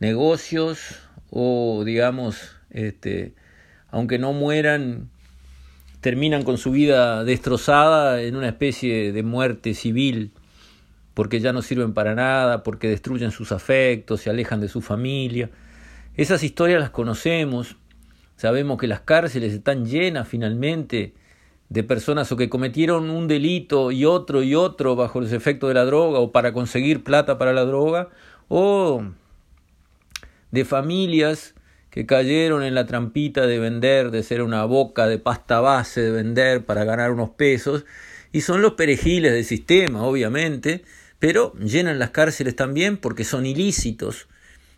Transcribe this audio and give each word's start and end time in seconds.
negocios 0.01 0.99
o 1.30 1.85
digamos 1.85 2.57
este 2.71 3.35
aunque 3.93 4.19
no 4.19 4.33
mueran 4.33 5.09
terminan 6.01 6.43
con 6.43 6.59
su 6.59 6.73
vida 6.73 7.23
destrozada 7.23 8.21
en 8.21 8.35
una 8.35 8.49
especie 8.49 9.13
de 9.13 9.23
muerte 9.23 9.73
civil 9.75 10.33
porque 11.15 11.38
ya 11.38 11.52
no 11.52 11.63
sirven 11.63 11.95
para 11.95 12.16
nada, 12.16 12.65
porque 12.65 12.88
destruyen 12.88 13.30
sus 13.30 13.52
afectos, 13.52 14.23
se 14.23 14.30
alejan 14.30 14.61
de 14.61 14.69
su 14.69 14.80
familia. 14.80 15.51
Esas 16.16 16.43
historias 16.43 16.80
las 16.80 16.91
conocemos, 16.91 17.77
sabemos 18.41 18.79
que 18.79 18.87
las 18.87 19.01
cárceles 19.01 19.53
están 19.53 19.85
llenas 19.85 20.27
finalmente 20.27 21.12
de 21.69 21.85
personas 21.85 22.33
o 22.33 22.39
que 22.39 22.49
cometieron 22.49 23.11
un 23.11 23.29
delito 23.29 23.93
y 23.93 24.07
otro 24.07 24.43
y 24.43 24.55
otro 24.55 24.96
bajo 24.96 25.21
los 25.21 25.33
efectos 25.33 25.69
de 25.69 25.74
la 25.74 25.85
droga 25.85 26.21
o 26.21 26.33
para 26.33 26.55
conseguir 26.55 27.05
plata 27.05 27.37
para 27.37 27.52
la 27.52 27.66
droga, 27.66 28.09
o 28.49 29.05
de 30.51 30.65
familias 30.65 31.55
que 31.91 32.07
cayeron 32.07 32.63
en 32.63 32.74
la 32.74 32.87
trampita 32.87 33.46
de 33.46 33.59
vender, 33.59 34.11
de 34.11 34.23
ser 34.23 34.41
una 34.41 34.65
boca 34.65 35.07
de 35.07 35.18
pasta 35.18 35.61
base, 35.61 36.01
de 36.01 36.11
vender 36.11 36.65
para 36.65 36.85
ganar 36.85 37.11
unos 37.11 37.29
pesos, 37.29 37.85
y 38.33 38.41
son 38.41 38.63
los 38.63 38.73
perejiles 38.73 39.35
del 39.35 39.45
sistema, 39.45 40.05
obviamente, 40.05 40.83
pero 41.18 41.52
llenan 41.57 41.99
las 41.99 42.11
cárceles 42.11 42.57
también 42.57 42.96
porque 42.96 43.24
son 43.24 43.45
ilícitos 43.45 44.29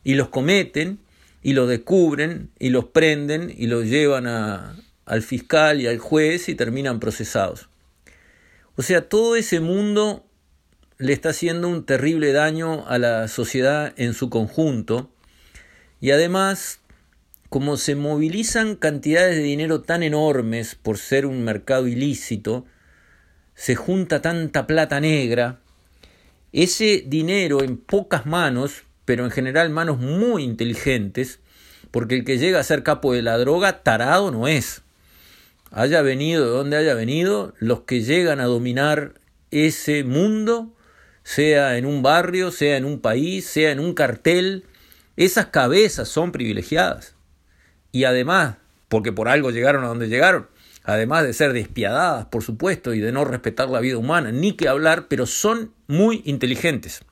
y 0.02 0.14
los 0.14 0.30
cometen 0.30 0.98
y 1.42 1.54
los 1.54 1.68
descubren 1.68 2.50
y 2.58 2.70
los 2.70 2.86
prenden 2.86 3.52
y 3.56 3.66
los 3.66 3.86
llevan 3.86 4.26
al 4.26 5.22
fiscal 5.22 5.80
y 5.80 5.86
al 5.86 5.98
juez 5.98 6.48
y 6.48 6.54
terminan 6.54 7.00
procesados. 7.00 7.68
O 8.76 8.82
sea, 8.82 9.08
todo 9.08 9.36
ese 9.36 9.60
mundo 9.60 10.24
le 10.98 11.12
está 11.12 11.30
haciendo 11.30 11.68
un 11.68 11.84
terrible 11.84 12.32
daño 12.32 12.86
a 12.86 12.98
la 12.98 13.28
sociedad 13.28 13.92
en 13.96 14.14
su 14.14 14.30
conjunto 14.30 15.10
y 16.00 16.10
además 16.12 16.80
como 17.52 17.77
se 17.77 17.96
movilizan 17.96 18.77
cantidades 18.77 19.36
de 19.36 19.42
dinero 19.42 19.82
tan 19.82 20.02
enormes 20.02 20.74
por 20.74 20.96
ser 20.96 21.27
un 21.27 21.44
mercado 21.44 21.86
ilícito, 21.86 22.64
se 23.54 23.74
junta 23.74 24.22
tanta 24.22 24.66
plata 24.66 25.00
negra, 25.00 25.60
ese 26.52 27.04
dinero 27.06 27.62
en 27.62 27.77
pocas 27.77 28.24
manos, 28.24 28.84
pero 29.12 29.27
en 29.27 29.30
general 29.30 29.68
manos 29.68 29.98
muy 29.98 30.42
inteligentes, 30.42 31.38
porque 31.91 32.14
el 32.14 32.24
que 32.24 32.38
llega 32.38 32.58
a 32.58 32.64
ser 32.64 32.82
capo 32.82 33.12
de 33.12 33.20
la 33.20 33.36
droga, 33.36 33.82
tarado 33.82 34.30
no 34.30 34.48
es. 34.48 34.80
Haya 35.70 36.00
venido 36.00 36.46
de 36.46 36.50
donde 36.50 36.78
haya 36.78 36.94
venido, 36.94 37.52
los 37.58 37.80
que 37.80 38.00
llegan 38.00 38.40
a 38.40 38.46
dominar 38.46 39.20
ese 39.50 40.02
mundo, 40.02 40.74
sea 41.24 41.77
en 41.77 41.84
un 41.84 42.02
barrio, 42.02 42.52
sea 42.52 42.78
en 42.78 42.86
un 42.86 43.02
país, 43.02 43.45
sea 43.45 43.70
en 43.70 43.80
un 43.80 43.92
cartel, 43.92 44.64
esas 45.18 45.48
cabezas 45.48 46.08
son 46.08 46.33
privilegiadas 46.33 47.14
y 47.92 48.05
además, 48.05 48.56
porque 48.89 49.12
por 49.12 49.29
algo 49.29 49.50
llegaron 49.50 49.84
a 49.84 49.89
donde 49.89 50.08
llegaron, 50.08 50.48
además 50.84 51.24
de 51.24 51.34
ser 51.34 51.52
despiadadas, 51.52 52.24
por 52.24 52.42
supuesto, 52.42 52.94
y 52.94 53.00
de 53.00 53.12
no 53.12 53.27
respetar 53.27 53.68
la 53.68 53.80
vida 53.80 53.98
humana, 53.98 54.33
ni 54.33 54.52
que 54.52 54.70
hablar, 54.70 55.06
pero 55.08 55.27
son 55.27 55.74
muy 55.86 56.23
inteligentes. 56.24 57.02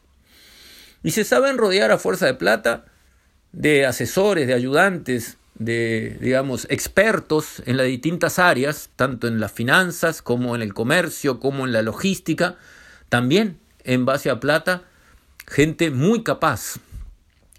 Y 1.03 1.13
se 1.13 1.25
saben 1.25 1.59
rodear 1.59 1.91
a 1.91 1.99
fuerza 1.99 2.27
de 2.27 2.35
plata 2.35 2.85
de 3.53 3.87
asesores, 3.87 4.47
de 4.47 4.55
ayudantes, 4.55 5.37
de, 5.55 6.17
digamos, 6.21 6.67
expertos 6.71 7.63
en 7.67 7.77
las 7.77 7.87
distintas 7.87 8.39
áreas, 8.39 8.91
tanto 8.97 9.29
en 9.29 9.41
las 9.41 9.53
finanzas 9.53 10.23
como 10.23 10.55
en 10.55 10.63
el 10.63 10.73
comercio, 10.73 11.41
como 11.41 11.67
en 11.67 11.73
la 11.73 11.83
logística, 11.83 12.57
también 13.09 13.59
en 13.85 14.05
base 14.05 14.31
a 14.31 14.41
plata, 14.41 14.85
gente 15.47 15.91
muy 15.91 16.23
capaz, 16.23 16.77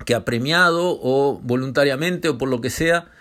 que 0.06 0.16
ha 0.16 0.26
premiado 0.26 0.98
o 1.02 1.40
voluntariamente 1.44 2.30
o 2.30 2.38
por 2.38 2.50
lo 2.50 2.62
que 2.62 2.70
sea, 2.70 3.12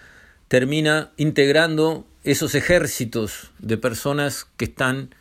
termina 0.49 1.11
integrando 1.17 2.07
esos 2.25 2.55
ejércitos 2.55 3.51
de 3.59 3.77
personas 3.77 4.47
que 4.57 4.65
están 4.67 5.15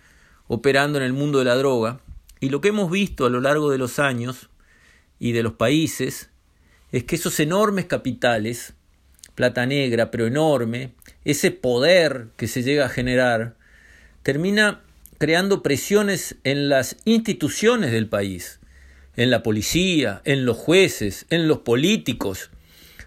operando 0.48 0.98
en 0.98 1.04
el 1.04 1.14
mundo 1.14 1.40
de 1.40 1.46
la 1.46 1.56
droga. 1.56 2.00
Y 2.40 2.50
lo 2.50 2.62
que 2.62 2.70
hemos 2.70 2.90
visto 2.90 3.26
a 3.26 3.30
lo 3.30 3.42
largo 3.42 3.70
de 3.70 3.78
los 3.78 4.00
años 4.00 4.49
y 5.20 5.34
de 5.34 5.44
los 5.44 5.54
países 5.54 6.30
es 6.92 7.04
que 7.04 7.16
esos 7.16 7.40
enormes 7.40 7.86
capitales, 7.86 8.74
plata 9.36 9.66
negra, 9.66 10.12
pero 10.12 10.26
enorme, 10.26 10.94
ese 11.26 11.52
poder 11.52 12.28
que 12.38 12.48
se 12.48 12.64
llega 12.64 12.86
a 12.86 12.90
generar, 12.90 13.56
termina 14.24 14.82
creando 15.18 15.62
presiones 15.62 16.38
en 16.44 16.70
las 16.70 16.98
instituciones 17.06 17.92
del 17.92 18.08
país 18.08 18.60
en 19.20 19.30
la 19.32 19.44
policía, 19.44 20.22
en 20.24 20.46
los 20.46 20.56
jueces, 20.56 21.26
en 21.30 21.50
los 21.50 21.60
políticos, 21.60 22.52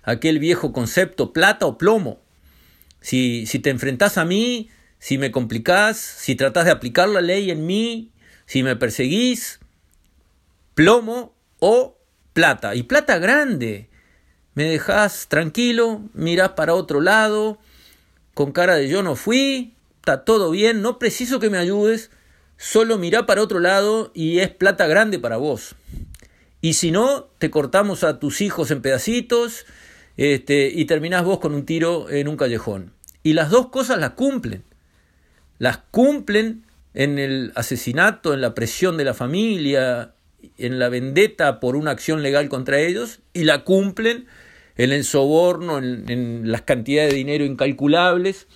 aquel 0.03 0.41
viejo 0.41 0.71
concepto 0.71 1.33
plata 1.33 1.65
o 1.65 1.79
plomo. 1.79 2.21
Si, 3.01 3.47
si 3.47 3.61
te 3.61 3.71
enfrentás 3.71 4.19
a 4.19 4.27
mí, 4.27 4.69
si 4.99 5.17
me 5.17 5.31
complicás, 5.31 5.97
si 5.97 6.35
tratás 6.35 6.67
de 6.67 6.71
aplicar 6.71 7.09
la 7.09 7.23
ley 7.23 7.51
en 7.51 7.65
mí, 7.65 8.11
si 8.45 8.63
me 8.63 8.77
perseguís, 8.77 9.59
plomo 10.75 11.35
o 11.61 11.97
plata. 12.33 12.75
Y 12.75 12.85
plata 12.85 13.19
grande. 13.19 13.89
Me 14.55 14.65
dejás 14.65 15.29
tranquilo, 15.29 16.03
mirás 16.13 16.51
para 16.51 16.75
otro 16.75 17.01
lado, 17.01 17.59
con 18.35 18.53
cara 18.53 18.75
de 18.75 18.89
yo 18.89 19.03
no 19.03 19.17
fui, 19.17 19.75
está 19.97 20.25
todo 20.25 20.51
bien, 20.51 20.83
no 20.83 20.99
preciso 20.99 21.41
que 21.41 21.49
me 21.49 21.57
ayudes, 21.57 22.11
solo 22.59 22.99
mirá 22.99 23.25
para 23.25 23.41
otro 23.41 23.61
lado 23.61 24.11
y 24.15 24.41
es 24.41 24.51
plata 24.51 24.87
grande 24.87 25.19
para 25.19 25.39
vos. 25.39 25.75
Y 26.61 26.75
si 26.75 26.91
no, 26.91 27.31
te 27.39 27.51
cortamos 27.51 28.05
a 28.05 28.19
tus 28.19 28.41
hijos 28.43 28.71
en 28.71 28.83
pedacitos 28.83 29.65
este, 30.17 30.69
y 30.69 30.85
terminás 30.85 31.25
vos 31.25 31.39
con 31.39 31.55
un 31.55 31.65
tiro 31.65 32.11
en 32.11 32.29
un 32.29 32.37
callejón. 32.37 32.93
Y 33.23 33.33
las 33.33 33.51
dos 33.51 33.69
cosas 33.69 33.99
las 33.99 34.11
cumplen. 34.11 34.65
Las 35.59 35.79
cumplen 35.91 36.67
en 36.95 37.19
el 37.19 37.53
asesinato, 37.55 38.35
en 38.35 38.41
la 38.41 38.55
presión 38.55 38.97
de 38.97 39.05
la 39.05 39.15
familia, 39.15 40.15
en 40.59 40.79
la 40.79 40.89
vendetta 40.89 41.61
por 41.61 41.77
una 41.77 41.91
acción 41.91 42.23
legal 42.23 42.49
contra 42.49 42.81
ellos, 42.81 43.21
y 43.33 43.45
la 43.45 43.65
cumplen 43.65 44.27
en 44.77 44.93
el 44.93 45.05
soborno, 45.05 45.79
en, 45.79 46.11
en 46.11 46.51
las 46.51 46.63
cantidades 46.63 47.11
de 47.11 47.17
dinero 47.17 47.45
incalculables 47.45 48.47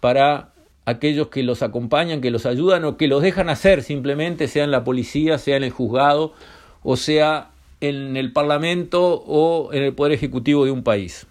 para 0.00 0.52
aquellos 0.84 1.28
que 1.28 1.42
los 1.42 1.62
acompañan, 1.62 2.20
que 2.20 2.30
los 2.30 2.46
ayudan 2.46 2.84
o 2.84 2.96
que 2.96 3.08
los 3.08 3.22
dejan 3.22 3.48
hacer 3.48 3.82
simplemente, 3.82 4.48
sea 4.48 4.64
en 4.64 4.70
la 4.70 4.84
policía, 4.84 5.38
sea 5.38 5.56
en 5.56 5.64
el 5.64 5.70
juzgado 5.70 6.32
o 6.88 6.96
sea 6.96 7.50
en 7.80 8.16
el 8.16 8.32
Parlamento 8.32 9.22
o 9.26 9.72
en 9.72 9.82
el 9.82 9.92
Poder 9.92 10.12
Ejecutivo 10.12 10.64
de 10.64 10.70
un 10.70 10.84
país. 10.84 11.26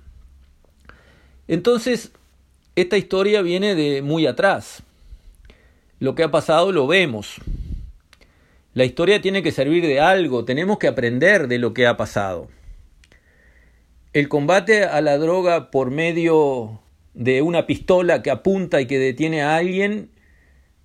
Entonces, 1.47 2.11
esta 2.75 2.97
historia 2.97 3.41
viene 3.41 3.73
de 3.73 4.01
muy 4.01 4.27
atrás. 4.27 4.83
Lo 5.99 6.13
que 6.13 6.23
ha 6.23 6.31
pasado 6.31 6.73
lo 6.73 6.87
vemos. 6.87 7.35
La 8.75 8.83
historia 8.83 9.21
tiene 9.21 9.41
que 9.41 9.53
servir 9.53 9.87
de 9.87 10.01
algo, 10.01 10.43
tenemos 10.43 10.79
que 10.79 10.89
aprender 10.89 11.47
de 11.47 11.59
lo 11.59 11.73
que 11.73 11.87
ha 11.87 11.95
pasado. 11.95 12.49
El 14.11 14.27
combate 14.27 14.83
a 14.83 14.99
la 14.99 15.17
droga 15.17 15.71
por 15.71 15.91
medio 15.91 16.81
de 17.13 17.41
una 17.41 17.67
pistola 17.67 18.21
que 18.21 18.31
apunta 18.31 18.81
y 18.81 18.85
que 18.85 18.99
detiene 18.99 19.41
a 19.41 19.55
alguien, 19.55 20.09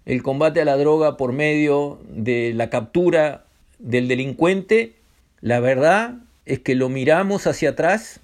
el 0.07 0.23
combate 0.23 0.61
a 0.61 0.65
la 0.65 0.77
droga 0.77 1.17
por 1.17 1.33
medio 1.33 1.99
de 2.09 2.53
la 2.55 2.71
captura 2.71 3.47
del 3.81 4.07
delincuente, 4.07 4.95
la 5.41 5.59
verdad 5.59 6.15
es 6.47 6.61
que 6.61 6.77
lo 6.77 6.89
miramos 6.91 7.49
hacia 7.49 7.71
atrás 7.71 8.21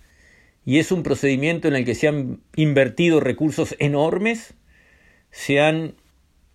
y 0.64 0.78
es 0.78 0.92
un 0.92 1.02
procedimiento 1.02 1.66
en 1.66 1.74
el 1.74 1.84
que 1.84 1.96
se 1.96 2.06
han 2.06 2.38
invertido 2.54 3.18
recursos 3.18 3.74
enormes, 3.80 4.54
se 5.32 5.58
han 5.58 5.96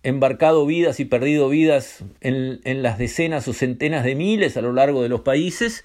embarcado 0.02 0.66
vidas 0.66 1.00
y 1.00 1.04
perdido 1.04 1.48
vidas 1.48 2.04
en, 2.20 2.82
las 2.82 2.98
decenas 2.98 3.46
o 3.48 3.52
centenas 3.52 4.04
de 4.04 4.14
miles 4.14 4.56
a 4.56 4.62
lo 4.62 4.72
largo 4.72 5.02
de 5.02 5.08
los 5.08 5.20
países 5.20 5.84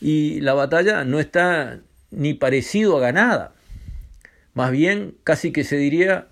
y 0.00 0.40
la 0.40 0.54
batalla 0.54 1.04
no 1.04 1.20
está 1.20 1.80
ni 2.10 2.34
parecido 2.34 2.96
a 2.96 3.00
ganada. 3.00 3.54
Más 4.52 4.72
bien, 4.72 5.14
casi 5.24 5.52
que 5.52 5.64
se 5.64 5.76
diría 5.76 6.28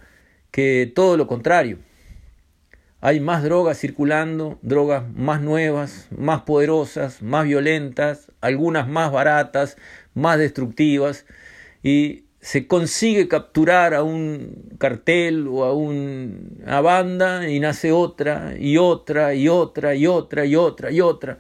que 0.50 0.90
todo 0.92 1.16
lo 1.16 1.26
contrario. 1.26 1.78
Hay 3.00 3.20
más 3.20 3.44
drogas 3.44 3.78
circulando, 3.78 4.58
drogas 4.62 5.04
más 5.14 5.40
nuevas, 5.40 6.08
más 6.10 6.42
poderosas, 6.42 7.22
más 7.22 7.44
violentas, 7.44 8.32
algunas 8.40 8.88
más 8.88 9.12
baratas, 9.12 9.76
más 10.14 10.38
destructivas, 10.38 11.24
y 11.82 12.24
se 12.40 12.66
consigue 12.66 13.28
capturar 13.28 13.94
a 13.94 14.02
un 14.02 14.76
cartel 14.78 15.46
o 15.48 15.64
a 15.64 15.72
una 15.72 16.80
banda 16.80 17.48
y 17.48 17.60
nace 17.60 17.92
otra 17.92 18.54
y 18.58 18.76
otra 18.76 19.34
y 19.34 19.48
otra 19.48 19.94
y 19.94 20.06
otra 20.06 20.44
y 20.46 20.56
otra 20.56 20.90
y 20.90 21.00
otra. 21.00 21.38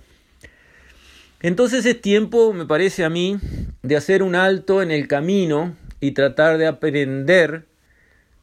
Entonces 1.40 1.86
es 1.86 2.00
tiempo, 2.00 2.52
me 2.52 2.66
parece 2.66 3.04
a 3.04 3.10
mí, 3.10 3.38
de 3.82 3.96
hacer 3.96 4.22
un 4.22 4.34
alto 4.34 4.82
en 4.82 4.90
el 4.90 5.06
camino 5.06 5.76
y 6.00 6.10
tratar 6.12 6.58
de 6.58 6.66
aprender 6.66 7.64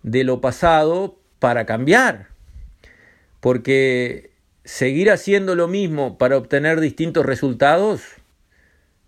de 0.04 0.24
lo 0.24 0.40
pasado 0.40 1.18
para 1.40 1.66
cambiar 1.66 2.36
porque 3.46 4.32
seguir 4.64 5.12
haciendo 5.12 5.54
lo 5.54 5.68
mismo 5.68 6.18
para 6.18 6.36
obtener 6.36 6.80
distintos 6.80 7.24
resultados 7.24 8.02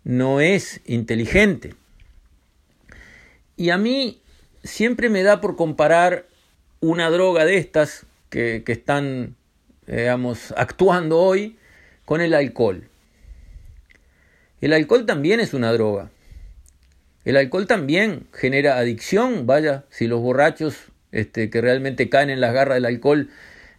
no 0.04 0.40
es 0.40 0.80
inteligente. 0.86 1.74
Y 3.58 3.70
a 3.70 3.76
mí 3.76 4.22
siempre 4.62 5.10
me 5.10 5.24
da 5.24 5.40
por 5.40 5.56
comparar 5.56 6.26
una 6.80 7.10
droga 7.10 7.44
de 7.44 7.58
estas 7.58 8.06
que, 8.30 8.62
están, 8.68 9.34
digamos, 9.84 10.54
actuando 10.56 11.18
hoy 11.18 11.58
con 12.04 12.20
el 12.20 12.34
alcohol. 12.34 12.88
El 14.60 14.72
alcohol 14.72 15.06
también 15.06 15.40
es 15.40 15.54
una 15.54 15.72
droga. 15.72 16.08
El 17.24 17.36
alcohol 17.36 17.66
también 17.66 18.28
genera 18.32 18.78
adicción. 18.78 19.44
Vaya, 19.44 19.86
si 19.90 20.06
los 20.06 20.20
borrachos 20.20 20.76
este, 21.10 21.50
que 21.50 21.60
realmente 21.60 22.08
caen 22.08 22.30
en 22.30 22.40
las 22.40 22.54
garras 22.54 22.76
del 22.76 22.86
alcohol 22.86 23.28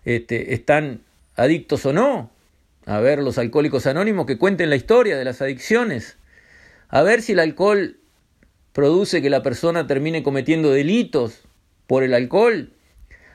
este, 0.04 0.54
están 0.56 1.04
adictos 1.38 1.86
o 1.86 1.94
no. 1.94 2.32
A 2.86 3.00
ver, 3.00 3.20
los 3.20 3.38
alcohólicos 3.38 3.88
anónimos 3.88 4.26
que 4.26 4.38
cuenten 4.38 4.70
la 4.70 4.76
historia 4.76 5.18
de 5.18 5.24
las 5.24 5.42
adicciones. 5.42 6.18
A 6.90 7.02
ver 7.02 7.22
si 7.22 7.32
el 7.32 7.40
alcohol 7.40 7.96
produce 8.80 9.22
que 9.22 9.30
la 9.30 9.44
persona 9.44 9.88
termine 9.88 10.24
cometiendo 10.24 10.72
delitos 10.72 11.42
por 11.86 12.04
el 12.04 12.14
alcohol. 12.14 12.72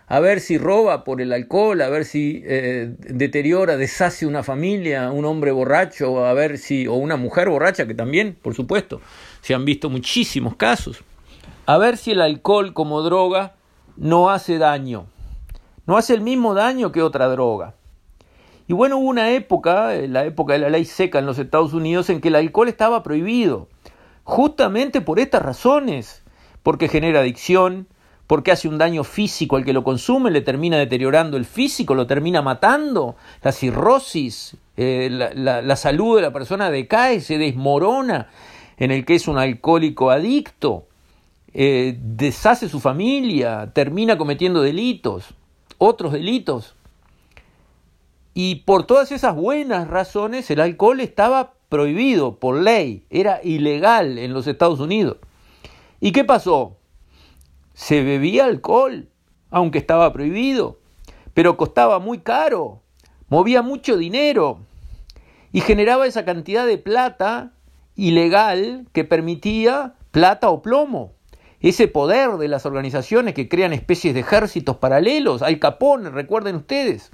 A 0.07 0.19
ver 0.21 0.41
si 0.41 0.57
roba 0.57 1.05
por 1.05 1.21
el 1.21 1.35
alcohol, 1.35 1.83
a 1.83 1.91
ver 1.91 2.07
si 2.07 2.43
eh, 2.47 2.95
deteriora, 2.99 3.77
deshace 3.77 4.25
una 4.25 4.43
familia, 4.43 5.11
un 5.11 5.27
hombre 5.27 5.53
borracho, 5.53 6.25
a 6.25 6.33
ver 6.33 6.57
si, 6.57 6.87
o 6.87 6.95
una 6.95 7.17
mujer 7.17 7.51
borracha, 7.51 7.87
que 7.87 7.93
también, 7.93 8.39
por 8.41 8.55
supuesto, 8.55 9.03
se 9.43 9.53
han 9.53 9.67
visto 9.67 9.91
muchísimos 9.91 10.57
casos. 10.57 11.05
A 11.67 11.77
ver 11.77 11.99
si 11.99 12.13
el 12.13 12.23
alcohol 12.23 12.73
como 12.73 13.03
droga 13.03 13.55
no 13.99 14.31
hace 14.31 14.57
daño 14.57 15.09
no 15.87 15.99
hace 15.99 16.15
el 16.15 16.23
mismo 16.23 16.55
daño 16.55 16.93
que 16.93 17.03
otra 17.03 17.29
droga. 17.29 17.75
Y 18.67 18.73
bueno, 18.73 18.97
hubo 18.97 19.09
una 19.09 19.33
época, 19.33 19.93
la 20.09 20.25
época 20.25 20.55
de 20.55 20.61
la 20.61 20.71
ley 20.71 20.87
seca 20.87 21.19
en 21.19 21.27
los 21.27 21.39
Estados 21.39 21.75
Unidos, 21.75 22.09
en 22.09 22.23
que 22.23 22.29
el 22.29 22.37
alcohol 22.37 22.69
estaba 22.69 23.03
prohibido, 23.03 23.69
justamente 24.25 25.01
por 25.01 25.19
estas 25.19 25.43
razones, 25.43 26.23
porque 26.63 26.89
genera 26.89 27.21
adicción, 27.21 27.87
porque 28.27 28.53
hace 28.53 28.69
un 28.69 28.79
daño 28.79 29.05
físico 29.05 29.57
al 29.57 29.65
que 29.65 29.73
lo 29.73 29.85
consume, 29.85 30.31
le 30.31 30.41
termina 30.41 30.79
deteriorando 30.79 31.37
el 31.37 31.45
físico, 31.45 31.95
lo 31.95 32.07
termina 32.07 32.43
matando, 32.43 33.17
la 33.43 33.53
cirrosis, 33.53 34.57
eh, 34.77 35.09
la, 35.11 35.77
salud 35.77 36.17
de 36.17 36.23
la 36.23 36.33
persona 36.33 36.71
decae, 36.71 37.21
se 37.21 37.39
desmorona 37.39 38.29
en 38.77 38.91
el 38.91 39.05
que 39.05 39.15
es 39.15 39.29
un 39.29 39.39
alcohólico 39.39 40.11
adicto, 40.11 40.87
eh, 41.53 41.97
deshace 42.01 42.69
su 42.69 42.81
familia, 42.81 43.71
termina 43.73 44.19
cometiendo 44.19 44.61
delitos 44.61 45.35
otros 45.79 46.13
delitos. 46.13 46.75
Y 48.33 48.57
por 48.57 48.85
todas 48.85 49.13
esas 49.13 49.37
buenas 49.37 49.89
razones 49.89 50.51
el 50.51 50.61
alcohol 50.61 51.01
estaba 51.01 51.54
prohibido 51.69 52.39
por 52.39 52.57
ley, 52.57 53.07
era 53.11 53.41
ilegal 53.43 54.19
en 54.19 54.33
los 54.33 54.47
Estados 54.47 54.81
Unidos. 54.81 55.19
¿Y 56.01 56.13
qué 56.13 56.25
pasó? 56.25 56.79
Se 57.73 58.03
bebía 58.03 58.45
alcohol, 58.45 59.09
aunque 59.51 59.79
estaba 59.79 60.13
prohibido, 60.13 60.79
pero 61.33 61.57
costaba 61.57 61.99
muy 61.99 62.19
caro, 62.19 62.83
movía 63.29 63.63
mucho 63.63 63.97
dinero 63.97 64.61
y 65.53 65.61
generaba 65.61 66.07
esa 66.07 66.25
cantidad 66.25 66.67
de 66.67 66.79
plata 66.79 67.53
ilegal 67.97 68.87
que 68.93 69.05
permitía 69.05 69.95
plata 70.11 70.51
o 70.51 70.63
plomo 70.63 71.15
ese 71.69 71.89
poder 71.89 72.33
de 72.33 72.49
las 72.49 72.67
organizaciones 72.67 73.33
que 73.33 73.49
crean 73.49 73.73
especies 73.73 74.13
de 74.13 74.21
ejércitos 74.21 74.77
paralelos, 74.77 75.41
Al 75.41 75.59
Capone, 75.59 76.11
recuerden 76.11 76.57
ustedes. 76.57 77.11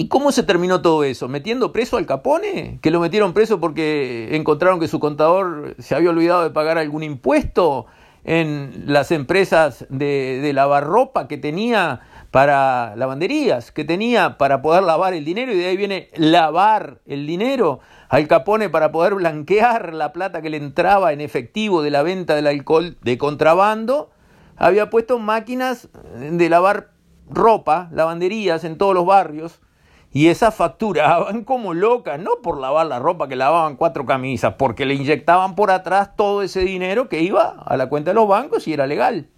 ¿Y 0.00 0.06
cómo 0.06 0.30
se 0.30 0.44
terminó 0.44 0.80
todo 0.80 1.02
eso? 1.02 1.26
¿Metiendo 1.26 1.72
preso 1.72 1.96
al 1.96 2.06
Capone? 2.06 2.78
¿Que 2.80 2.92
lo 2.92 3.00
metieron 3.00 3.32
preso 3.32 3.58
porque 3.58 4.36
encontraron 4.36 4.78
que 4.78 4.86
su 4.86 5.00
contador 5.00 5.74
se 5.80 5.96
había 5.96 6.10
olvidado 6.10 6.44
de 6.44 6.50
pagar 6.50 6.78
algún 6.78 7.02
impuesto 7.02 7.86
en 8.22 8.84
las 8.86 9.10
empresas 9.10 9.86
de, 9.88 10.38
de 10.40 10.52
lavar 10.52 10.84
ropa 10.84 11.26
que 11.26 11.36
tenía 11.36 12.00
para 12.30 12.94
lavanderías, 12.94 13.72
que 13.72 13.84
tenía 13.84 14.38
para 14.38 14.62
poder 14.62 14.84
lavar 14.84 15.14
el 15.14 15.24
dinero 15.24 15.52
y 15.52 15.58
de 15.58 15.66
ahí 15.66 15.76
viene 15.76 16.10
lavar 16.14 17.00
el 17.04 17.26
dinero? 17.26 17.80
Al 18.08 18.28
Capone 18.28 18.68
para 18.68 18.92
poder 18.92 19.16
blanquear 19.16 19.94
la 19.94 20.12
plata 20.12 20.42
que 20.42 20.50
le 20.50 20.58
entraba 20.58 21.12
en 21.12 21.20
efectivo 21.20 21.82
de 21.82 21.90
la 21.90 22.04
venta 22.04 22.36
del 22.36 22.46
alcohol 22.46 22.98
de 23.02 23.18
contrabando, 23.18 24.10
había 24.56 24.90
puesto 24.90 25.18
máquinas 25.18 25.88
de 26.14 26.48
lavar 26.48 26.92
ropa, 27.28 27.88
lavanderías 27.90 28.62
en 28.62 28.78
todos 28.78 28.94
los 28.94 29.04
barrios, 29.04 29.60
y 30.12 30.28
esas 30.28 30.54
facturaban 30.54 31.44
como 31.44 31.74
locas, 31.74 32.18
no 32.18 32.42
por 32.42 32.58
lavar 32.58 32.86
la 32.86 32.98
ropa 32.98 33.28
que 33.28 33.36
lavaban 33.36 33.76
cuatro 33.76 34.06
camisas, 34.06 34.54
porque 34.54 34.86
le 34.86 34.94
inyectaban 34.94 35.54
por 35.54 35.70
atrás 35.70 36.16
todo 36.16 36.42
ese 36.42 36.60
dinero 36.60 37.08
que 37.08 37.20
iba 37.20 37.62
a 37.64 37.76
la 37.76 37.88
cuenta 37.88 38.10
de 38.10 38.14
los 38.14 38.28
bancos 38.28 38.66
y 38.68 38.72
era 38.72 38.86
legal. 38.86 39.28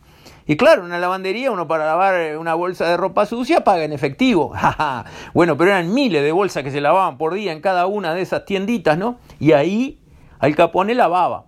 Y 0.47 0.57
claro, 0.57 0.85
una 0.85 0.99
lavandería 0.99 1.53
uno 1.53 1.69
para 1.69 1.87
lavar 1.87 2.21
eh, 2.21 2.37
una 2.37 2.55
bolsa 2.55 2.89
de 2.89 2.97
ropa 2.97 3.27
sucia 3.27 3.63
paga 3.63 3.85
en 3.85 3.93
efectivo. 3.93 4.53
bueno, 5.35 5.57
pero 5.57 5.71
eran 5.71 5.95
miles 5.95 6.23
de 6.23 6.33
bolsas 6.33 6.65
que 6.65 6.73
se 6.73 6.81
lavaban 6.81 7.19
por 7.19 7.35
día 7.35 7.53
en 7.53 7.61
cada 7.61 7.87
una 7.87 8.15
de 8.15 8.23
esas 8.23 8.45
tienditas, 8.45 8.99
¿no? 8.99 9.19
Y 9.39 9.53
ahí 9.53 10.01
Al 10.41 10.57
Capone 10.57 10.95
lavaba. 10.95 11.45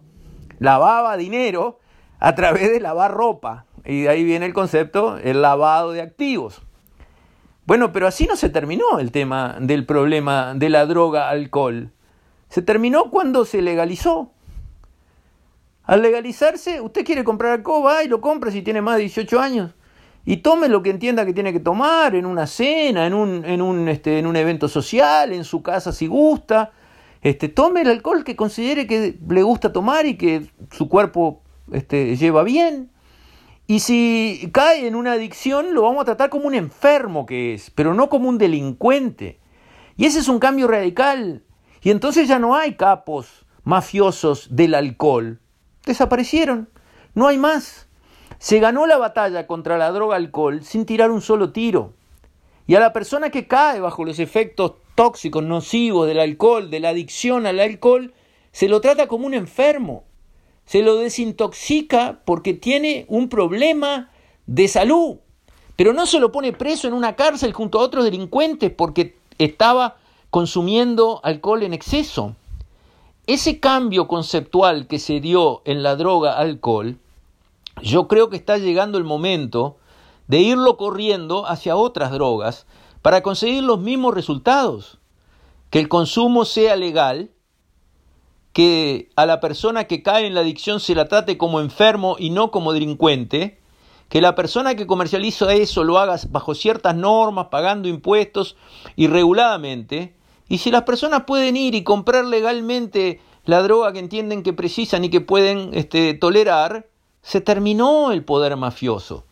Lavaba 0.60 1.16
dinero 1.16 1.80
a 2.20 2.34
través 2.36 2.70
de 2.70 2.78
lavar 2.78 3.12
ropa. 3.12 3.64
Y 3.84 4.02
de 4.02 4.08
ahí 4.08 4.22
viene 4.22 4.46
el 4.46 4.54
concepto, 4.54 5.18
el 5.18 5.42
lavado 5.42 5.90
de 5.90 6.02
activos. 6.02 6.62
Bueno, 7.64 7.92
pero 7.92 8.06
así 8.06 8.26
no 8.26 8.36
se 8.36 8.48
terminó 8.48 8.98
el 8.98 9.12
tema 9.12 9.56
del 9.60 9.86
problema 9.86 10.54
de 10.54 10.68
la 10.68 10.84
droga 10.86 11.30
alcohol. 11.30 11.92
Se 12.48 12.60
terminó 12.60 13.10
cuando 13.10 13.44
se 13.44 13.62
legalizó. 13.62 14.32
Al 15.84 16.02
legalizarse, 16.02 16.80
usted 16.80 17.04
quiere 17.04 17.24
comprar 17.24 17.52
alcohol, 17.52 17.86
va 17.86 18.04
y 18.04 18.08
lo 18.08 18.20
compra 18.20 18.50
si 18.50 18.62
tiene 18.62 18.80
más 18.80 18.96
de 18.96 19.02
18 19.02 19.40
años. 19.40 19.74
Y 20.24 20.38
tome 20.38 20.68
lo 20.68 20.82
que 20.82 20.90
entienda 20.90 21.26
que 21.26 21.32
tiene 21.32 21.52
que 21.52 21.60
tomar 21.60 22.14
en 22.14 22.26
una 22.26 22.46
cena, 22.46 23.06
en 23.06 23.14
un, 23.14 23.44
en 23.44 23.60
un, 23.60 23.88
este, 23.88 24.18
en 24.18 24.26
un 24.26 24.36
evento 24.36 24.68
social, 24.68 25.32
en 25.32 25.44
su 25.44 25.62
casa 25.62 25.92
si 25.92 26.06
gusta. 26.06 26.70
Este, 27.22 27.48
tome 27.48 27.82
el 27.82 27.88
alcohol 27.88 28.22
que 28.22 28.36
considere 28.36 28.86
que 28.86 29.18
le 29.28 29.42
gusta 29.42 29.72
tomar 29.72 30.06
y 30.06 30.16
que 30.16 30.46
su 30.70 30.88
cuerpo 30.88 31.42
este, 31.72 32.16
lleva 32.16 32.44
bien. 32.44 32.91
Y 33.66 33.80
si 33.80 34.50
cae 34.52 34.86
en 34.86 34.94
una 34.94 35.12
adicción, 35.12 35.74
lo 35.74 35.82
vamos 35.82 36.02
a 36.02 36.04
tratar 36.06 36.30
como 36.30 36.46
un 36.46 36.54
enfermo 36.54 37.26
que 37.26 37.54
es, 37.54 37.70
pero 37.70 37.94
no 37.94 38.08
como 38.08 38.28
un 38.28 38.38
delincuente. 38.38 39.40
Y 39.96 40.06
ese 40.06 40.18
es 40.18 40.28
un 40.28 40.38
cambio 40.38 40.68
radical. 40.68 41.44
Y 41.80 41.90
entonces 41.90 42.28
ya 42.28 42.38
no 42.38 42.54
hay 42.54 42.74
capos 42.74 43.46
mafiosos 43.64 44.54
del 44.54 44.74
alcohol, 44.74 45.40
Desaparecieron. 45.84 46.68
No 47.14 47.26
hay 47.26 47.38
más. 47.38 47.88
Se 48.38 48.60
ganó 48.60 48.86
la 48.86 48.98
batalla 48.98 49.46
contra 49.46 49.78
la 49.78 49.90
droga 49.90 50.16
alcohol 50.16 50.62
sin 50.62 50.86
tirar 50.86 51.10
un 51.10 51.20
solo 51.20 51.52
tiro. 51.52 51.94
Y 52.66 52.76
a 52.76 52.80
la 52.80 52.92
persona 52.92 53.30
que 53.30 53.48
cae 53.48 53.80
bajo 53.80 54.04
los 54.04 54.18
efectos 54.18 54.74
tóxicos, 54.94 55.42
nocivos 55.42 56.06
del 56.06 56.20
alcohol, 56.20 56.70
de 56.70 56.80
la 56.80 56.90
adicción 56.90 57.46
al 57.46 57.58
alcohol, 57.58 58.14
se 58.52 58.68
lo 58.68 58.80
trata 58.80 59.08
como 59.08 59.26
un 59.26 59.34
enfermo. 59.34 60.04
Se 60.64 60.82
lo 60.82 60.96
desintoxica 60.96 62.22
porque 62.24 62.54
tiene 62.54 63.04
un 63.08 63.28
problema 63.28 64.10
de 64.46 64.68
salud. 64.68 65.16
Pero 65.76 65.92
no 65.92 66.06
se 66.06 66.20
lo 66.20 66.32
pone 66.32 66.52
preso 66.52 66.86
en 66.86 66.94
una 66.94 67.16
cárcel 67.16 67.52
junto 67.52 67.78
a 67.78 67.82
otros 67.82 68.04
delincuentes 68.04 68.70
porque 68.70 69.16
estaba 69.38 69.96
consumiendo 70.30 71.20
alcohol 71.24 71.62
en 71.62 71.74
exceso. 71.74 72.36
Ese 73.26 73.60
cambio 73.60 74.08
conceptual 74.08 74.86
que 74.86 74.98
se 74.98 75.20
dio 75.20 75.62
en 75.64 75.82
la 75.82 75.96
droga 75.96 76.36
alcohol, 76.38 76.98
yo 77.80 78.08
creo 78.08 78.30
que 78.30 78.36
está 78.36 78.58
llegando 78.58 78.98
el 78.98 79.04
momento 79.04 79.76
de 80.26 80.40
irlo 80.40 80.76
corriendo 80.76 81.46
hacia 81.46 81.76
otras 81.76 82.10
drogas 82.10 82.66
para 83.00 83.22
conseguir 83.22 83.62
los 83.62 83.80
mismos 83.80 84.14
resultados. 84.14 84.98
Que 85.70 85.80
el 85.80 85.88
consumo 85.88 86.44
sea 86.44 86.76
legal, 86.76 87.30
que 88.52 89.10
a 89.16 89.26
la 89.26 89.40
persona 89.40 89.84
que 89.84 90.02
cae 90.02 90.26
en 90.26 90.34
la 90.34 90.40
adicción 90.40 90.80
se 90.80 90.94
la 90.94 91.08
trate 91.08 91.38
como 91.38 91.60
enfermo 91.60 92.16
y 92.18 92.30
no 92.30 92.50
como 92.50 92.72
delincuente, 92.72 93.58
que 94.08 94.20
la 94.20 94.34
persona 94.34 94.74
que 94.74 94.86
comercializa 94.86 95.54
eso 95.54 95.84
lo 95.84 95.98
haga 95.98 96.16
bajo 96.28 96.54
ciertas 96.54 96.94
normas, 96.94 97.46
pagando 97.46 97.88
impuestos 97.88 98.56
y 98.94 99.06
reguladamente. 99.06 100.14
Y 100.48 100.58
si 100.58 100.70
las 100.70 100.82
personas 100.82 101.24
pueden 101.24 101.56
ir 101.56 101.74
y 101.74 101.82
comprar 101.82 102.26
legalmente 102.26 103.20
la 103.46 103.62
droga 103.62 103.92
que 103.94 104.00
entienden 104.00 104.42
que 104.42 104.52
precisan 104.52 105.04
y 105.04 105.08
que 105.08 105.22
pueden 105.22 105.70
este, 105.72 106.12
tolerar, 106.12 106.88
se 107.22 107.40
terminó 107.40 108.12
el 108.12 108.22
poder 108.22 108.54
mafioso. 108.56 109.24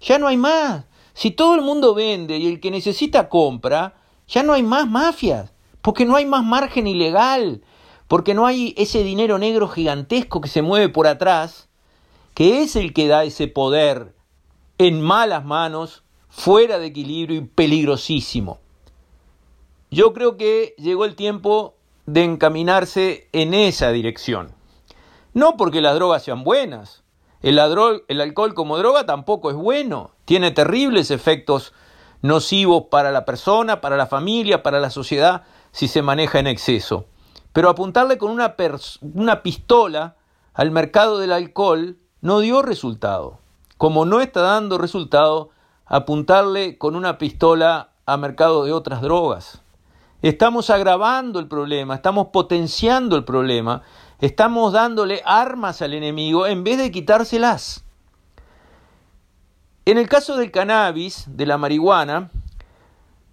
Ya 0.00 0.18
no 0.20 0.28
hay 0.28 0.36
más. 0.36 0.84
Si 1.14 1.32
todo 1.32 1.56
el 1.56 1.62
mundo 1.62 1.94
vende 1.94 2.38
y 2.38 2.46
el 2.46 2.60
que 2.60 2.70
necesita 2.70 3.28
compra, 3.28 3.96
ya 4.28 4.44
no 4.44 4.52
hay 4.52 4.62
más 4.62 4.88
mafias, 4.88 5.52
porque 5.82 6.04
no 6.04 6.14
hay 6.14 6.26
más 6.26 6.44
margen 6.44 6.86
ilegal, 6.86 7.62
porque 8.08 8.34
no 8.34 8.46
hay 8.46 8.74
ese 8.76 9.04
dinero 9.04 9.38
negro 9.38 9.68
gigantesco 9.68 10.40
que 10.40 10.48
se 10.48 10.62
mueve 10.62 10.88
por 10.88 11.06
atrás, 11.06 11.68
que 12.34 12.62
es 12.62 12.74
el 12.74 12.94
que 12.94 13.06
da 13.06 13.24
ese 13.24 13.48
poder 13.48 14.14
en 14.78 15.00
malas 15.00 15.44
manos, 15.44 16.02
fuera 16.28 16.78
de 16.78 16.86
equilibrio 16.86 17.36
y 17.36 17.44
peligrosísimo. 17.44 18.58
Yo 19.90 20.12
creo 20.12 20.36
que 20.36 20.74
llegó 20.78 21.04
el 21.04 21.16
tiempo 21.16 21.74
de 22.06 22.24
encaminarse 22.24 23.28
en 23.32 23.54
esa 23.54 23.90
dirección. 23.90 24.52
No 25.34 25.56
porque 25.56 25.80
las 25.80 25.94
drogas 25.94 26.22
sean 26.22 26.44
buenas. 26.44 27.02
El, 27.42 27.58
el 28.08 28.20
alcohol 28.20 28.54
como 28.54 28.78
droga 28.78 29.04
tampoco 29.04 29.50
es 29.50 29.56
bueno. 29.56 30.12
Tiene 30.24 30.50
terribles 30.50 31.10
efectos 31.10 31.72
nocivos 32.22 32.84
para 32.90 33.12
la 33.12 33.24
persona, 33.24 33.80
para 33.80 33.96
la 33.96 34.06
familia, 34.06 34.62
para 34.62 34.80
la 34.80 34.90
sociedad, 34.90 35.44
si 35.72 35.88
se 35.88 36.02
maneja 36.02 36.38
en 36.38 36.46
exceso. 36.46 37.06
Pero 37.58 37.70
apuntarle 37.70 38.18
con 38.18 38.30
una, 38.30 39.42
pistola 39.42 40.14
al 40.54 40.70
mercado 40.70 41.18
del 41.18 41.32
alcohol 41.32 41.96
no 42.20 42.38
dio 42.38 42.62
resultado. 42.62 43.40
Como 43.76 44.04
no 44.04 44.20
está 44.20 44.42
dando 44.42 44.78
resultado 44.78 45.50
apuntarle 45.84 46.78
con 46.78 46.94
una 46.94 47.18
pistola 47.18 47.88
al 48.06 48.20
mercado 48.20 48.62
de 48.62 48.70
otras 48.70 49.02
drogas. 49.02 49.60
Estamos 50.22 50.70
agravando 50.70 51.40
el 51.40 51.48
problema, 51.48 51.96
estamos 51.96 52.28
potenciando 52.28 53.16
el 53.16 53.24
problema, 53.24 53.82
estamos 54.20 54.72
dándole 54.72 55.20
armas 55.26 55.82
al 55.82 55.94
enemigo 55.94 56.46
en 56.46 56.62
vez 56.62 56.78
de 56.78 56.92
quitárselas. 56.92 57.82
En 59.84 59.98
el 59.98 60.08
caso 60.08 60.36
del 60.36 60.52
cannabis, 60.52 61.24
de 61.26 61.44
la 61.44 61.58
marihuana, 61.58 62.30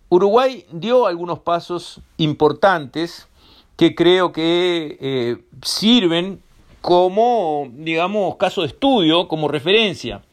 Uruguay 0.10 0.66
dio 0.72 1.06
algunos 1.06 1.42
pasos 1.42 2.02
importantes 2.18 3.28
que 3.76 3.96
creo 3.96 4.32
que 4.32 4.98
eh, 5.00 5.38
sirven 5.62 6.42
como, 6.82 7.68
digamos, 7.72 8.36
caso 8.38 8.62
de 8.62 8.68
estudio, 8.68 9.28
como 9.28 9.48
referencia. 9.48 10.24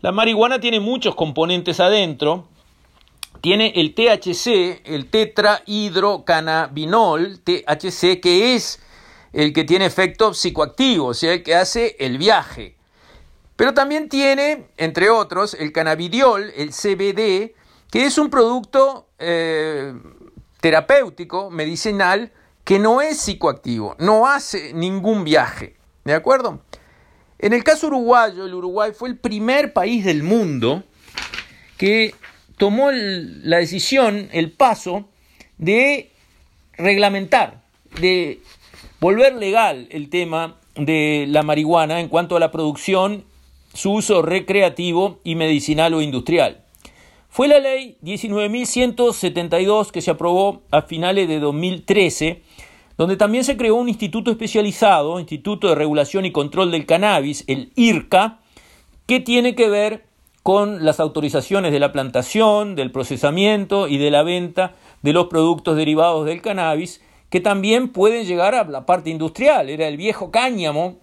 La 0.00 0.12
marihuana 0.12 0.60
tiene 0.60 0.78
muchos 0.80 1.14
componentes 1.14 1.80
adentro. 1.80 2.48
Tiene 3.40 3.72
el 3.76 3.94
THC, 3.94 4.82
el 4.84 5.08
tetrahidrocannabinol, 5.08 7.40
THC, 7.40 8.20
que 8.20 8.54
es 8.54 8.82
el 9.32 9.52
que 9.52 9.64
tiene 9.64 9.86
efecto 9.86 10.34
psicoactivo, 10.34 11.08
o 11.08 11.14
sea, 11.14 11.32
el 11.34 11.42
que 11.42 11.54
hace 11.54 11.96
el 11.98 12.18
viaje. 12.18 12.76
Pero 13.56 13.74
también 13.74 14.08
tiene, 14.08 14.68
entre 14.76 15.10
otros, 15.10 15.54
el 15.54 15.72
cannabidiol, 15.72 16.52
el 16.56 16.70
CBD, 16.70 17.54
que 17.90 18.04
es 18.04 18.18
un 18.18 18.30
producto 18.30 19.08
eh, 19.18 19.92
terapéutico, 20.60 21.50
medicinal, 21.50 22.32
que 22.66 22.80
no 22.80 23.00
es 23.00 23.20
psicoactivo, 23.20 23.94
no 24.00 24.26
hace 24.26 24.74
ningún 24.74 25.22
viaje. 25.22 25.76
¿De 26.04 26.14
acuerdo? 26.14 26.62
En 27.38 27.52
el 27.52 27.62
caso 27.62 27.86
uruguayo, 27.86 28.44
el 28.44 28.54
Uruguay 28.54 28.90
fue 28.92 29.08
el 29.08 29.16
primer 29.16 29.72
país 29.72 30.04
del 30.04 30.24
mundo 30.24 30.82
que 31.78 32.12
tomó 32.58 32.90
la 32.90 33.58
decisión, 33.58 34.28
el 34.32 34.50
paso 34.50 35.08
de 35.58 36.10
reglamentar, 36.72 37.62
de 38.00 38.40
volver 38.98 39.36
legal 39.36 39.86
el 39.92 40.10
tema 40.10 40.56
de 40.74 41.26
la 41.28 41.44
marihuana 41.44 42.00
en 42.00 42.08
cuanto 42.08 42.34
a 42.36 42.40
la 42.40 42.50
producción, 42.50 43.24
su 43.74 43.92
uso 43.92 44.22
recreativo 44.22 45.20
y 45.22 45.36
medicinal 45.36 45.94
o 45.94 46.02
industrial. 46.02 46.64
Fue 47.36 47.48
la 47.48 47.58
ley 47.58 47.98
19.172 48.02 49.90
que 49.90 50.00
se 50.00 50.10
aprobó 50.10 50.62
a 50.70 50.80
finales 50.80 51.28
de 51.28 51.38
2013 51.38 52.40
donde 52.96 53.18
también 53.18 53.44
se 53.44 53.58
creó 53.58 53.74
un 53.74 53.90
instituto 53.90 54.30
especializado, 54.30 55.20
Instituto 55.20 55.68
de 55.68 55.74
Regulación 55.74 56.24
y 56.24 56.32
Control 56.32 56.70
del 56.70 56.86
Cannabis, 56.86 57.44
el 57.46 57.72
IRCA, 57.76 58.38
que 59.04 59.20
tiene 59.20 59.54
que 59.54 59.68
ver 59.68 60.06
con 60.42 60.82
las 60.82 60.98
autorizaciones 60.98 61.72
de 61.72 61.78
la 61.78 61.92
plantación, 61.92 62.74
del 62.74 62.90
procesamiento 62.90 63.86
y 63.86 63.98
de 63.98 64.10
la 64.10 64.22
venta 64.22 64.72
de 65.02 65.12
los 65.12 65.26
productos 65.26 65.76
derivados 65.76 66.24
del 66.24 66.40
cannabis, 66.40 67.02
que 67.28 67.42
también 67.42 67.90
pueden 67.90 68.24
llegar 68.24 68.54
a 68.54 68.64
la 68.64 68.86
parte 68.86 69.10
industrial. 69.10 69.68
Era 69.68 69.88
el 69.88 69.98
viejo 69.98 70.30
cáñamo 70.30 70.96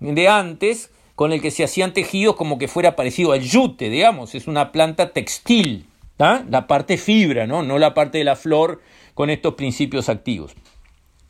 de 0.00 0.26
antes, 0.26 0.90
con 1.16 1.32
el 1.32 1.40
que 1.40 1.50
se 1.50 1.64
hacían 1.64 1.94
tejidos 1.94 2.36
como 2.36 2.58
que 2.58 2.68
fuera 2.68 2.94
parecido 2.94 3.32
al 3.32 3.40
yute, 3.40 3.88
digamos, 3.88 4.34
es 4.34 4.46
una 4.46 4.70
planta 4.70 5.12
textil, 5.12 5.86
la 6.18 6.66
parte 6.68 6.98
fibra, 6.98 7.46
¿no? 7.46 7.62
la 7.78 7.94
parte 7.94 8.18
de 8.18 8.24
la 8.24 8.36
flor 8.36 8.82
con 9.14 9.30
estos 9.30 9.54
principios 9.54 10.08
activos. 10.08 10.52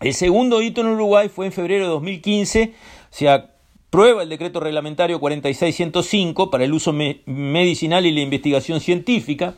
El 0.01 0.13
segundo 0.13 0.61
hito 0.61 0.81
en 0.81 0.89
Uruguay 0.89 1.29
fue 1.29 1.47
en 1.47 1.53
febrero 1.53 1.85
de 1.85 1.91
2015, 1.91 2.75
se 3.11 3.29
aprueba 3.29 4.25
el 4.25 4.29
decreto 4.29 4.59
reglamentario 4.59 5.21
4605 5.21 6.51
para 6.51 6.65
el 6.65 6.75
uso 6.75 6.93
medicinal 6.93 8.05
y 8.07 8.13
la 8.13 8.21
investigación 8.21 8.81
científica. 8.81 9.55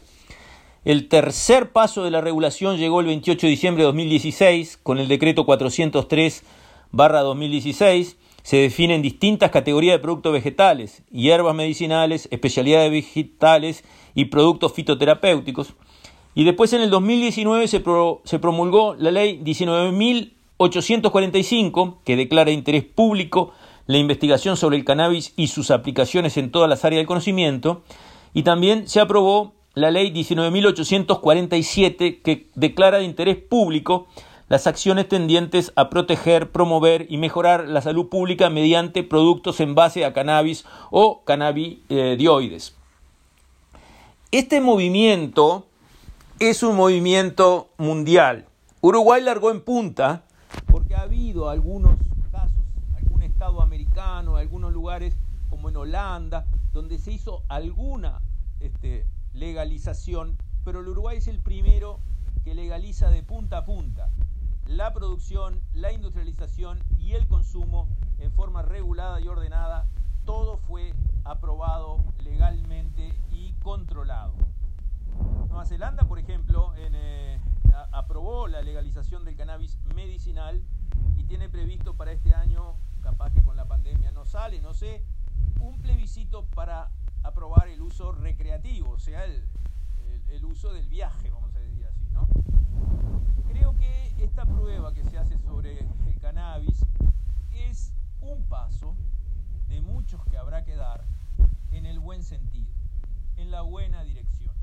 El 0.85 1.08
tercer 1.08 1.73
paso 1.73 2.04
de 2.04 2.11
la 2.11 2.20
regulación 2.20 2.76
llegó 2.76 3.00
el 3.00 3.06
28 3.06 3.47
de 3.47 3.50
diciembre 3.50 3.82
de 3.82 3.87
2016 3.87 4.78
con 4.82 4.99
el 4.99 5.08
decreto 5.08 5.44
403 5.44 6.44
2016. 6.92 8.16
Se 8.48 8.56
definen 8.56 9.02
distintas 9.02 9.50
categorías 9.50 9.96
de 9.96 9.98
productos 9.98 10.32
vegetales, 10.32 11.02
hierbas 11.10 11.54
medicinales, 11.54 12.28
especialidades 12.30 12.90
vegetales 12.90 13.84
y 14.14 14.24
productos 14.24 14.72
fitoterapéuticos. 14.72 15.74
Y 16.34 16.44
después 16.44 16.72
en 16.72 16.80
el 16.80 16.88
2019 16.88 17.68
se, 17.68 17.84
se 18.24 18.38
promulgó 18.38 18.94
la 18.94 19.10
ley 19.10 19.38
19.845 19.44 21.98
que 22.06 22.16
declara 22.16 22.50
interés 22.50 22.84
público 22.84 23.52
la 23.84 23.98
investigación 23.98 24.56
sobre 24.56 24.78
el 24.78 24.84
cannabis 24.86 25.34
y 25.36 25.48
sus 25.48 25.70
aplicaciones 25.70 26.38
en 26.38 26.50
todas 26.50 26.70
las 26.70 26.86
áreas 26.86 27.00
del 27.00 27.06
conocimiento. 27.06 27.82
Y 28.32 28.44
también 28.44 28.88
se 28.88 29.00
aprobó 29.00 29.52
la 29.74 29.90
ley 29.90 30.10
19.847 30.10 32.22
que 32.22 32.46
declara 32.54 32.96
de 32.96 33.04
interés 33.04 33.36
público 33.36 34.06
las 34.48 34.66
acciones 34.66 35.08
tendientes 35.08 35.72
a 35.76 35.90
proteger, 35.90 36.50
promover 36.50 37.06
y 37.08 37.18
mejorar 37.18 37.68
la 37.68 37.82
salud 37.82 38.08
pública 38.08 38.48
mediante 38.48 39.02
productos 39.02 39.60
en 39.60 39.74
base 39.74 40.04
a 40.04 40.12
cannabis 40.12 40.64
o 40.90 41.22
cannabidioides. 41.24 42.74
Este 44.30 44.60
movimiento 44.60 45.66
es 46.38 46.62
un 46.62 46.76
movimiento 46.76 47.68
mundial. 47.76 48.46
Uruguay 48.80 49.22
largó 49.22 49.50
en 49.50 49.60
punta 49.60 50.22
porque 50.66 50.94
ha 50.94 51.02
habido 51.02 51.50
algunos 51.50 51.96
casos, 52.32 52.62
algún 52.96 53.22
estado 53.22 53.60
americano, 53.60 54.36
algunos 54.36 54.72
lugares 54.72 55.14
como 55.50 55.68
en 55.68 55.76
Holanda, 55.76 56.46
donde 56.72 56.98
se 56.98 57.12
hizo 57.12 57.42
alguna 57.48 58.20
este, 58.60 59.04
legalización, 59.34 60.38
pero 60.64 60.80
el 60.80 60.88
Uruguay 60.88 61.18
es 61.18 61.28
el 61.28 61.40
primero 61.40 62.00
que 62.44 62.54
legaliza 62.54 63.10
de 63.10 63.22
punta 63.22 63.58
a 63.58 63.64
punta 63.64 64.10
la 64.68 64.92
producción, 64.92 65.62
la 65.72 65.92
industrialización 65.92 66.84
y 66.98 67.14
el 67.14 67.26
consumo 67.26 67.88
en 68.18 68.30
forma 68.32 68.60
regulada 68.60 69.18
y 69.18 69.26
ordenada. 69.26 69.88
Todo 70.26 70.58
fue 70.58 70.94
aprobado 71.25 72.04
legalmente 72.22 73.14
y 73.30 73.54
controlado. 73.62 74.34
Nueva 75.48 75.64
Zelanda, 75.64 76.04
por 76.04 76.18
ejemplo, 76.18 76.75
eh, 76.76 77.40
aprobó 77.92 78.46
la 78.46 78.60
legalización 78.60 79.25
del 79.25 79.37
cannabis 79.37 79.78
medicinal 79.94 80.62
y 81.16 81.25
tiene 81.25 81.48
previsto 81.48 81.94
para 81.96 82.12
este 82.12 82.34
año, 82.34 82.76
capaz 83.00 83.32
que 83.32 83.42
con 83.42 83.56
la 83.56 83.66
pandemia 83.66 84.12
no 84.12 84.26
sale, 84.26 84.60
no 84.60 84.75
sé, 84.75 85.02
un 85.60 85.80
plebiscito 85.80 86.44
para 86.44 86.90
aprobar 87.22 87.68
el 87.68 87.80
uso 87.80 88.12
recreativo, 88.12 88.90
o 88.90 88.98
sea, 88.98 89.25
el, 89.25 89.42
el 90.28 90.44
uso 90.44 90.75
del 90.75 90.88
viaje, 90.88 91.30
vamos 91.30 91.54
a 91.56 91.58
decir 91.58 91.87
así, 91.87 92.04
Creo 93.48 93.75
que 93.76 94.22
esta 94.22 94.44
prueba 94.44 94.92
que 94.92 95.04
se 95.04 95.18
hace 95.18 95.38
sobre 95.38 95.87
el 96.06 96.20
cannabis 96.20 96.84
es 97.52 97.92
un 98.20 98.42
paso 98.44 98.96
de 99.68 99.80
muchos 99.80 100.25
que 100.26 100.37
habrá 100.37 100.64
que 100.64 100.75
dar 100.75 101.04
en 101.70 101.87
el 101.87 101.98
buen 101.98 102.22
sentido, 102.22 102.72
en 103.37 103.50
la 103.50 103.62
buena 103.62 104.02
dirección. 104.02 104.54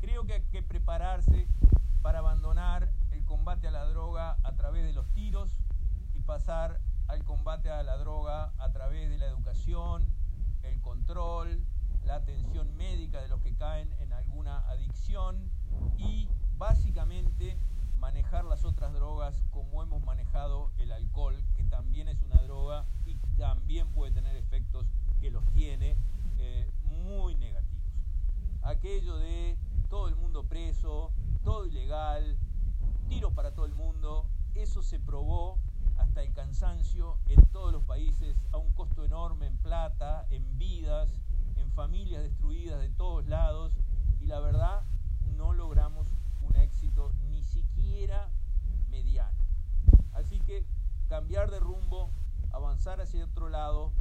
Creo 0.00 0.24
que 0.24 0.34
hay 0.34 0.42
que 0.50 0.62
prepararse 0.62 1.46
para 2.02 2.20
abandonar 2.20 2.90
el 3.10 3.24
combate 3.24 3.68
a 3.68 3.70
la 3.70 3.84
droga 3.84 4.38
a 4.42 4.52
través 4.54 4.84
de 4.84 4.92
los 4.92 5.08
tiros 5.12 5.60
y 6.14 6.20
pasar 6.20 6.80
al 7.08 7.24
combate 7.24 7.70
a 7.70 7.82
la 7.82 7.96
droga 7.96 8.52
a 8.58 8.72
través 8.72 9.10
de 9.10 9.18
la 9.18 9.26
educación, 9.26 10.06
el 10.62 10.80
control, 10.80 11.64
la 12.04 12.16
adicción 12.16 12.68
y 15.96 16.28
básicamente 16.62 17.58
manejar 17.98 18.44
las 18.44 18.64
otras 18.64 18.92
drogas 18.92 19.42
como 19.50 19.82
hemos 19.82 20.00
manejado 20.04 20.70
el 20.78 20.92
alcohol, 20.92 21.42
que 21.56 21.64
también 21.64 22.06
es 22.06 22.22
una 22.22 22.40
droga 22.40 22.86
y 23.04 23.16
también 23.36 23.88
puede 23.88 24.12
tener 24.12 24.36
efectos 24.36 24.86
que 25.20 25.32
los 25.32 25.44
tiene 25.50 25.96
eh, 26.38 26.70
muy 26.84 27.34
negativos. 27.34 27.90
Aquello 28.62 29.16
de 29.16 29.58
todo 29.88 30.06
el 30.06 30.14
mundo 30.14 30.44
preso, 30.44 31.12
todo 31.42 31.66
ilegal, 31.66 32.38
tiro 33.08 33.32
para 33.32 33.52
todo 33.52 33.66
el 33.66 33.74
mundo, 33.74 34.28
eso 34.54 34.84
se 34.84 35.00
probó 35.00 35.58
hasta 35.96 36.22
el 36.22 36.32
cansancio 36.32 37.18
en 37.26 37.44
todos 37.46 37.72
los 37.72 37.82
países 37.82 38.40
a 38.52 38.58
un 38.58 38.72
costo 38.72 39.04
enorme 39.04 39.48
en 39.48 39.56
plata, 39.56 40.28
en 40.30 40.58
vidas, 40.58 41.18
en 41.56 41.72
familias 41.72 42.22
destruidas 42.22 42.78
de 42.78 42.90
todos 42.90 43.26
lados 43.26 43.80
y 44.20 44.26
la 44.26 44.38
verdad 44.38 44.84
no 45.36 45.54
logramos 45.54 46.06
éxito 46.62 47.12
ni 47.28 47.42
siquiera 47.42 48.30
mediano. 48.88 49.38
Así 50.12 50.40
que 50.40 50.66
cambiar 51.08 51.50
de 51.50 51.60
rumbo, 51.60 52.10
avanzar 52.50 53.00
hacia 53.00 53.24
otro 53.24 53.48
lado 53.48 53.92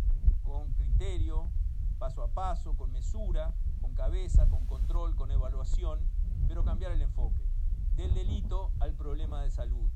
con 0.43 0.73
criterio, 0.73 1.49
paso 1.97 2.23
a 2.23 2.33
paso, 2.33 2.75
con 2.75 2.91
mesura, 2.91 3.53
con 3.81 3.93
cabeza, 3.93 4.47
con 4.47 4.65
control, 4.65 5.15
con 5.15 5.31
evaluación, 5.31 5.99
pero 6.47 6.63
cambiar 6.63 6.91
el 6.91 7.01
enfoque 7.01 7.49
del 7.95 8.13
delito 8.13 8.71
al 8.79 8.93
problema 8.93 9.41
de 9.41 9.51
salud 9.51 9.89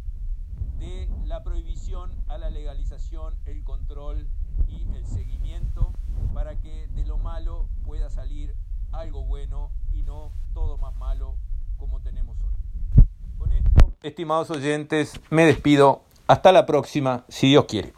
de 0.77 1.10
la 1.25 1.43
prohibición 1.43 2.12
a 2.27 2.38
la 2.38 2.50
legalización, 2.50 3.38
el 3.45 3.63
control 3.63 4.27
y 4.67 4.84
el 4.95 5.05
seguimiento 5.05 5.93
para 6.34 6.60
que 6.60 6.88
de 6.89 7.05
lo 7.05 7.17
malo 7.17 7.69
pueda 7.84 8.10
salir 8.10 8.55
algo 8.91 9.24
bueno 9.25 9.72
y 9.91 10.03
no 10.03 10.34
todo 10.53 10.77
más 10.77 10.95
malo 10.95 11.38
como 11.77 12.01
tenemos 12.01 12.38
hoy. 12.41 13.05
Con 13.38 13.51
esto, 13.51 13.94
estimados 14.03 14.50
oyentes, 14.50 15.20
me 15.29 15.46
despido. 15.46 16.01
Hasta 16.27 16.51
la 16.51 16.65
próxima, 16.65 17.24
si 17.29 17.50
Dios 17.50 17.65
quiere. 17.65 17.94